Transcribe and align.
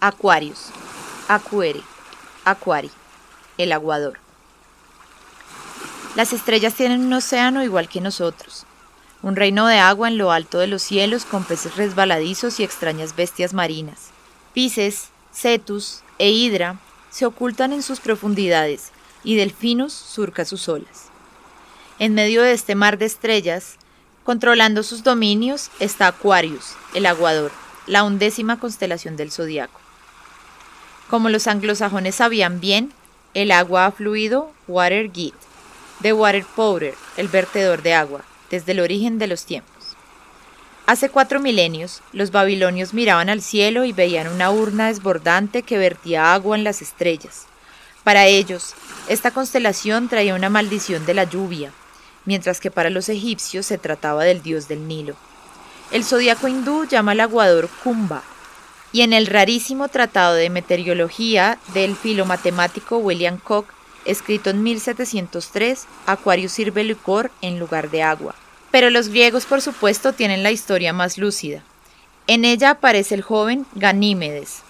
Aquarius, 0.00 0.66
Acuere, 1.26 1.82
Aquari, 2.44 2.90
el 3.56 3.72
aguador. 3.72 4.20
Las 6.14 6.32
estrellas 6.32 6.74
tienen 6.74 7.00
un 7.04 7.12
océano 7.12 7.64
igual 7.64 7.88
que 7.88 8.00
nosotros, 8.00 8.64
un 9.22 9.34
reino 9.34 9.66
de 9.66 9.78
agua 9.78 10.06
en 10.06 10.16
lo 10.16 10.30
alto 10.30 10.60
de 10.60 10.68
los 10.68 10.82
cielos 10.82 11.24
con 11.24 11.42
peces 11.42 11.76
resbaladizos 11.76 12.60
y 12.60 12.64
extrañas 12.64 13.16
bestias 13.16 13.54
marinas. 13.54 14.10
Pisces, 14.54 15.08
Cetus 15.32 16.02
e 16.18 16.30
Hidra 16.30 16.78
se 17.10 17.26
ocultan 17.26 17.72
en 17.72 17.82
sus 17.82 17.98
profundidades 17.98 18.92
y 19.24 19.34
Delfinus 19.34 19.92
surca 19.92 20.44
sus 20.44 20.68
olas. 20.68 21.06
En 21.98 22.14
medio 22.14 22.42
de 22.42 22.52
este 22.52 22.76
mar 22.76 22.98
de 22.98 23.06
estrellas, 23.06 23.78
controlando 24.22 24.84
sus 24.84 25.02
dominios, 25.02 25.70
está 25.80 26.06
Aquarius, 26.06 26.74
el 26.94 27.06
aguador, 27.06 27.50
la 27.88 28.04
undécima 28.04 28.60
constelación 28.60 29.16
del 29.16 29.32
zodiaco. 29.32 29.87
Como 31.08 31.30
los 31.30 31.46
anglosajones 31.46 32.16
sabían 32.16 32.60
bien, 32.60 32.92
el 33.32 33.50
agua 33.50 33.86
ha 33.86 33.92
fluido 33.92 34.52
Water 34.66 35.08
Gate, 35.08 35.32
de 36.00 36.12
Water 36.12 36.44
Powder, 36.44 36.94
el 37.16 37.28
vertedor 37.28 37.82
de 37.82 37.94
agua, 37.94 38.22
desde 38.50 38.72
el 38.72 38.80
origen 38.80 39.18
de 39.18 39.26
los 39.26 39.46
tiempos. 39.46 39.96
Hace 40.86 41.08
cuatro 41.08 41.40
milenios, 41.40 42.02
los 42.12 42.30
babilonios 42.30 42.92
miraban 42.92 43.30
al 43.30 43.40
cielo 43.40 43.84
y 43.84 43.92
veían 43.92 44.28
una 44.28 44.50
urna 44.50 44.88
desbordante 44.88 45.62
que 45.62 45.78
vertía 45.78 46.34
agua 46.34 46.56
en 46.56 46.64
las 46.64 46.82
estrellas. 46.82 47.46
Para 48.04 48.26
ellos, 48.26 48.74
esta 49.08 49.30
constelación 49.30 50.08
traía 50.08 50.34
una 50.34 50.50
maldición 50.50 51.06
de 51.06 51.14
la 51.14 51.24
lluvia, 51.24 51.72
mientras 52.26 52.60
que 52.60 52.70
para 52.70 52.90
los 52.90 53.08
egipcios 53.08 53.64
se 53.64 53.78
trataba 53.78 54.24
del 54.24 54.42
dios 54.42 54.68
del 54.68 54.86
Nilo. 54.86 55.16
El 55.90 56.04
zodiaco 56.04 56.48
hindú 56.48 56.84
llama 56.86 57.12
al 57.12 57.20
aguador 57.20 57.70
Kumbha, 57.82 58.22
y 58.92 59.02
en 59.02 59.12
el 59.12 59.26
rarísimo 59.26 59.88
tratado 59.88 60.34
de 60.34 60.50
meteorología 60.50 61.58
del 61.74 61.94
filomatemático 61.94 62.98
William 62.98 63.38
Koch, 63.38 63.66
escrito 64.04 64.50
en 64.50 64.62
1703, 64.62 65.86
Acuario 66.06 66.48
sirve 66.48 66.84
licor 66.84 67.30
en 67.42 67.58
lugar 67.58 67.90
de 67.90 68.02
agua. 68.02 68.34
Pero 68.70 68.90
los 68.90 69.08
griegos, 69.08 69.44
por 69.44 69.60
supuesto, 69.60 70.12
tienen 70.12 70.42
la 70.42 70.50
historia 70.50 70.92
más 70.92 71.18
lúcida. 71.18 71.62
En 72.26 72.44
ella 72.44 72.70
aparece 72.70 73.14
el 73.14 73.22
joven 73.22 73.66
Ganímedes, 73.74 74.62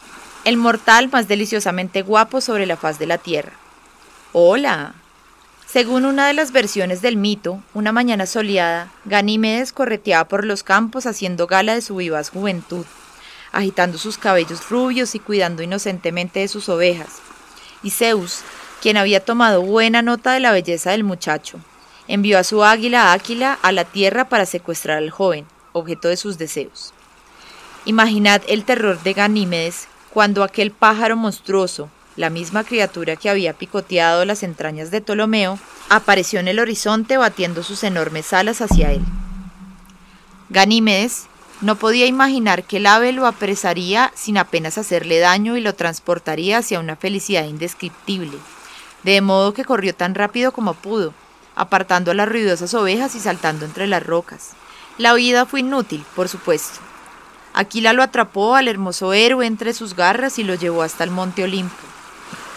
el 0.45 0.56
mortal 0.56 1.09
más 1.11 1.28
deliciosamente 1.28 2.03
guapo 2.03 2.41
sobre 2.41 2.67
la 2.67 2.77
faz 2.77 2.98
de 2.98 3.06
la 3.06 3.19
tierra. 3.19 3.53
¡Hola! 4.33 4.95
Según 5.67 6.06
una 6.06 6.27
de 6.27 6.33
las 6.33 6.50
versiones 6.50 7.03
del 7.03 7.17
mito, 7.17 7.62
una 7.75 7.93
mañana 7.93 8.27
soleada, 8.27 8.91
Ganímedes 9.05 9.73
correteaba 9.73 10.27
por 10.27 10.45
los 10.45 10.62
campos 10.62 11.06
haciendo 11.06 11.47
gala 11.47 11.75
de 11.75 11.83
su 11.83 11.97
vivaz 11.97 12.31
juventud 12.31 12.87
agitando 13.53 13.99
sus 13.99 14.19
cabellos 14.19 14.69
rubios 14.69 15.15
y 15.15 15.19
cuidando 15.19 15.63
inocentemente 15.63 16.41
de 16.41 16.49
sus 16.49 16.69
ovejas. 16.69 17.21
Y 17.83 17.91
Zeus, 17.91 18.41
quien 18.81 18.97
había 18.97 19.25
tomado 19.25 19.63
buena 19.63 20.03
nota 20.03 20.33
de 20.33 20.41
la 20.41 20.53
belleza 20.53 20.91
del 20.91 21.05
muchacho, 21.05 21.59
envió 22.07 22.39
a 22.39 22.45
su 22.45 22.65
águila 22.65 23.13
Áquila 23.13 23.59
a 23.63 23.73
la 23.73 23.85
tierra 23.85 24.29
para 24.29 24.47
secuestrar 24.47 24.99
al 24.99 25.11
joven, 25.11 25.47
objeto 25.73 26.09
de 26.09 26.17
sus 26.17 26.39
deseos. 26.39 26.93
Imaginad 27.85 28.43
el 28.49 28.65
terror 28.65 29.03
de 29.03 29.13
Ganímedes 29.13 29.89
cuando 30.11 30.43
aquel 30.43 30.71
pájaro 30.73 31.17
monstruoso, 31.17 31.91
la 32.17 32.31
misma 32.31 32.65
criatura 32.65 33.17
que 33.17 33.31
había 33.31 33.53
picoteado 33.53 34.25
las 34.25 34.43
entrañas 34.43 34.91
de 34.91 35.01
Ptolomeo, 35.01 35.59
apareció 35.89 36.41
en 36.41 36.49
el 36.49 36.59
horizonte 36.59 37.17
batiendo 37.17 37.62
sus 37.62 37.85
enormes 37.85 38.33
alas 38.33 38.61
hacia 38.61 38.93
él. 38.93 39.03
Ganímedes, 40.51 41.27
no 41.61 41.77
podía 41.77 42.06
imaginar 42.06 42.62
que 42.64 42.77
el 42.77 42.87
ave 42.87 43.12
lo 43.12 43.27
apresaría 43.27 44.12
sin 44.14 44.39
apenas 44.39 44.78
hacerle 44.78 45.19
daño 45.19 45.56
y 45.56 45.61
lo 45.61 45.75
transportaría 45.75 46.59
hacia 46.59 46.78
una 46.78 46.95
felicidad 46.95 47.45
indescriptible, 47.45 48.39
de 49.03 49.20
modo 49.20 49.55
que 49.55 49.65
corrió 49.65 49.94
tan 49.94 50.15
rápido 50.15 50.53
como 50.53 50.75
pudo, 50.75 51.12
apartando 51.56 52.12
a 52.12 52.15
las 52.15 52.28
ruidosas 52.28 52.75
ovejas 52.75 53.16
y 53.16 53.21
saltando 53.21 53.65
entre 53.65 53.88
las 53.88 54.06
rocas. 54.06 54.50
La 54.99 55.15
huida 55.15 55.47
fue 55.47 55.60
inútil, 55.60 56.05
por 56.15 56.28
supuesto. 56.28 56.78
Aquila 57.55 57.93
lo 57.93 58.04
atrapó 58.04 58.54
al 58.54 58.69
hermoso 58.69 59.12
héroe 59.12 59.44
entre 59.47 59.72
sus 59.72 59.97
garras 59.97 60.38
y 60.38 60.44
lo 60.44 60.54
llevó 60.54 60.83
hasta 60.83 61.03
el 61.03 61.10
monte 61.10 61.43
Olimpo. 61.43 61.75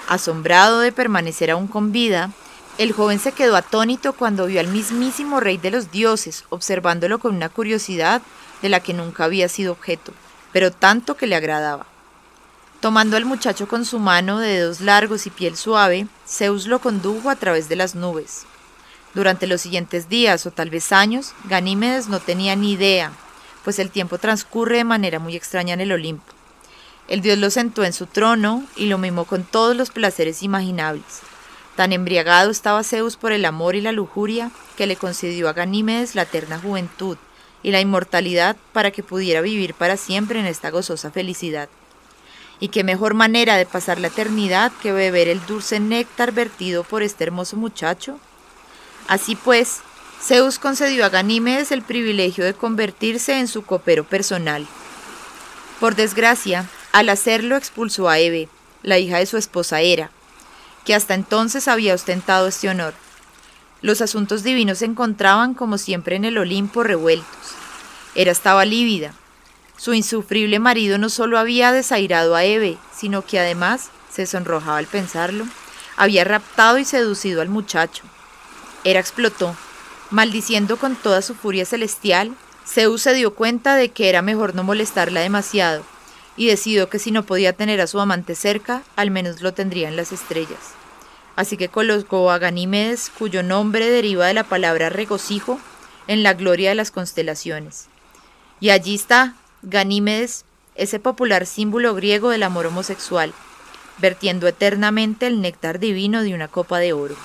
Asombrado 0.08 0.80
de 0.80 0.92
permanecer 0.92 1.50
aún 1.50 1.68
con 1.68 1.92
vida, 1.92 2.30
el 2.78 2.92
joven 2.92 3.20
se 3.20 3.32
quedó 3.32 3.56
atónito 3.56 4.14
cuando 4.14 4.46
vio 4.46 4.60
al 4.60 4.68
mismísimo 4.68 5.40
rey 5.40 5.58
de 5.58 5.72
los 5.72 5.92
dioses, 5.92 6.46
observándolo 6.50 7.20
con 7.20 7.36
una 7.36 7.50
curiosidad 7.50 8.22
de 8.62 8.70
la 8.70 8.80
que 8.80 8.94
nunca 8.94 9.24
había 9.24 9.50
sido 9.50 9.72
objeto, 9.72 10.14
pero 10.52 10.72
tanto 10.72 11.18
que 11.18 11.28
le 11.28 11.36
agradaba. 11.36 11.86
Tomando 12.80 13.16
al 13.16 13.26
muchacho 13.26 13.68
con 13.68 13.86
su 13.86 14.00
mano 14.00 14.40
de 14.40 14.50
dedos 14.50 14.82
largos 14.82 15.28
y 15.28 15.30
piel 15.30 15.56
suave, 15.56 16.08
Zeus 16.28 16.66
lo 16.66 16.80
condujo 16.80 17.30
a 17.30 17.36
través 17.36 17.70
de 17.70 17.76
las 17.76 17.94
nubes. 17.94 18.46
Durante 19.14 19.46
los 19.46 19.62
siguientes 19.62 20.10
días 20.10 20.46
o 20.46 20.52
tal 20.52 20.70
vez 20.70 20.92
años, 20.92 21.34
Ganímedes 21.46 22.08
no 22.08 22.20
tenía 22.20 22.56
ni 22.56 22.72
idea, 22.72 23.12
pues 23.64 23.78
el 23.78 23.92
tiempo 23.92 24.18
transcurre 24.18 24.78
de 24.78 24.84
manera 24.84 25.20
muy 25.20 25.36
extraña 25.36 25.74
en 25.74 25.82
el 25.82 25.92
Olimpo. 25.92 26.34
El 27.08 27.22
dios 27.22 27.38
lo 27.38 27.50
sentó 27.50 27.84
en 27.84 27.94
su 27.94 28.06
trono 28.06 28.64
y 28.76 28.86
lo 28.86 28.98
mimó 28.98 29.26
con 29.26 29.44
todos 29.44 29.76
los 29.76 29.92
placeres 29.92 30.44
imaginables. 30.44 31.22
Tan 31.76 31.94
embriagado 31.94 32.52
estaba 32.52 32.84
Zeus 32.84 33.18
por 33.18 33.32
el 33.32 33.46
amor 33.46 33.76
y 33.76 33.82
la 33.82 33.92
lujuria 33.92 34.50
que 34.78 34.88
le 34.88 34.96
concedió 34.96 35.50
a 35.50 35.54
Ganímedes 35.54 36.16
la 36.16 36.24
eterna 36.24 36.60
juventud, 36.60 37.18
y 37.64 37.72
la 37.72 37.82
inmortalidad 37.82 38.56
para 38.74 38.92
que 38.92 39.04
pudiera 39.04 39.42
vivir 39.42 39.74
para 39.74 39.98
siempre 39.98 40.40
en 40.40 40.46
esta 40.46 40.70
gozosa 40.70 41.12
felicidad. 41.12 41.70
Y 42.60 42.70
qué 42.70 42.84
mejor 42.84 43.14
manera 43.14 43.58
de 43.58 43.66
pasar 43.66 44.00
la 44.00 44.08
eternidad 44.08 44.72
que 44.82 44.92
beber 44.92 45.28
el 45.28 45.46
dulce 45.46 45.80
néctar 45.80 46.32
vertido 46.32 46.84
por 46.84 47.02
este 47.04 47.24
hermoso 47.24 47.58
muchacho. 47.58 48.20
Así 49.08 49.36
pues, 49.36 49.82
Zeus 50.22 50.60
concedió 50.60 51.06
a 51.06 51.10
Ganímedes 51.10 51.72
el 51.72 51.82
privilegio 51.82 52.46
de 52.46 52.54
convertirse 52.54 53.40
en 53.40 53.48
su 53.48 53.64
copero 53.64 54.04
personal. 54.04 54.68
Por 55.80 55.96
desgracia, 55.96 56.70
al 56.92 57.10
hacerlo 57.10 57.56
expulsó 57.56 58.08
a 58.08 58.20
Eve, 58.20 58.48
la 58.84 59.00
hija 59.00 59.18
de 59.18 59.26
su 59.26 59.38
esposa 59.38 59.82
Hera, 59.82 60.12
que 60.86 60.94
hasta 60.94 61.16
entonces 61.16 61.68
había 61.68 61.96
ostentado 61.96 62.48
este 62.48 62.70
honor. 62.70 62.94
Los 63.82 64.02
asuntos 64.02 64.44
divinos 64.44 64.78
se 64.78 64.86
encontraban 64.86 65.56
como 65.56 65.80
siempre 65.80 66.16
en 66.16 66.24
el 66.24 66.38
Olimpo 66.38 66.84
revueltos. 66.84 67.56
Era 68.14 68.32
estaba 68.32 68.64
lívida. 68.64 69.14
Su 69.76 69.96
insufrible 69.96 70.60
marido 70.60 71.00
no 71.00 71.10
solo 71.10 71.40
había 71.40 71.72
desairado 71.72 72.36
a 72.36 72.44
Eve, 72.44 72.78
sino 72.96 73.26
que 73.26 73.40
además, 73.40 73.90
se 74.12 74.28
sonrojaba 74.28 74.78
al 74.78 74.86
pensarlo, 74.86 75.48
había 75.98 76.24
raptado 76.24 76.78
y 76.78 76.86
seducido 76.86 77.42
al 77.42 77.50
muchacho. 77.50 78.04
Era 78.84 79.00
explotó. 79.00 79.56
Maldiciendo 80.12 80.78
con 80.78 80.96
toda 80.96 81.24
su 81.24 81.34
furia 81.34 81.66
celestial, 81.66 82.36
Zeus 82.68 83.02
se 83.02 83.16
dio 83.16 83.34
cuenta 83.34 83.76
de 83.76 83.90
que 83.90 84.10
era 84.10 84.22
mejor 84.22 84.54
no 84.54 84.64
molestarla 84.64 85.22
demasiado, 85.22 85.84
y 86.38 86.46
decidió 86.46 86.88
que 86.88 87.00
si 87.00 87.10
no 87.12 87.24
podía 87.24 87.54
tener 87.54 87.82
a 87.82 87.88
su 87.88 88.00
amante 88.00 88.36
cerca, 88.36 88.84
al 88.96 89.10
menos 89.10 89.42
lo 89.42 89.54
tendría 89.54 89.88
en 89.88 89.96
las 89.96 90.12
estrellas 90.12 90.81
así 91.36 91.58
que 91.58 91.70
colocó 91.70 92.32
a 92.32 92.38
Ganímedes, 92.38 93.12
cuyo 93.18 93.44
nombre 93.44 93.90
deriva 93.90 94.28
de 94.28 94.34
la 94.34 94.44
palabra 94.44 94.90
regocijo, 94.90 95.60
en 96.08 96.24
la 96.24 96.34
gloria 96.34 96.70
de 96.70 96.76
las 96.76 96.92
constelaciones. 96.92 97.88
Y 98.60 98.70
allí 98.70 98.96
está 98.96 99.36
Ganímedes, 99.62 100.46
ese 100.76 101.00
popular 101.00 101.46
símbolo 101.46 101.94
griego 101.96 102.30
del 102.30 102.44
amor 102.44 102.66
homosexual, 102.66 103.34
vertiendo 103.98 104.48
eternamente 104.48 105.28
el 105.28 105.42
néctar 105.42 105.80
divino 105.80 106.24
de 106.24 106.34
una 106.34 106.48
copa 106.48 106.80
de 106.80 106.94
oro. 106.94 107.16